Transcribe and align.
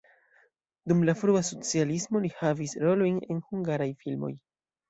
Dum 0.91 1.03
la 1.09 1.15
frua 1.19 1.43
socialismo 1.51 2.23
li 2.25 2.33
havis 2.39 2.75
rolojn 2.87 3.23
en 3.35 3.47
hungaraj 3.51 3.89
filmoj. 4.05 4.35